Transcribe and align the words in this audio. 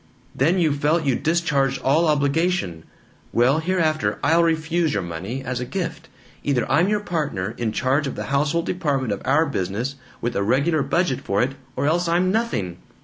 then 0.33 0.57
you 0.57 0.73
felt 0.73 1.03
you'd 1.05 1.21
discharged 1.21 1.79
all 1.83 2.07
obligation. 2.07 2.83
Well, 3.31 3.59
hereafter 3.59 4.17
I'll 4.23 4.41
refuse 4.41 4.95
your 4.95 5.03
money, 5.03 5.43
as 5.43 5.59
a 5.59 5.63
gift. 5.65 6.09
Either 6.43 6.65
I'm 6.71 6.89
your 6.89 7.01
partner, 7.01 7.53
in 7.59 7.71
charge 7.71 8.07
of 8.07 8.15
the 8.15 8.23
household 8.33 8.65
department 8.65 9.13
of 9.13 9.21
our 9.25 9.45
business, 9.45 9.93
with 10.19 10.35
a 10.35 10.41
regular 10.41 10.81
budget 10.81 11.21
for 11.21 11.43
it, 11.43 11.51
or 11.75 11.85
else 11.85 12.07
I'm 12.07 12.31
nothing. 12.31 12.79